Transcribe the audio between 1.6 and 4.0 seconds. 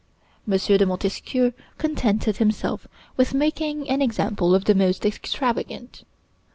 contented himself with making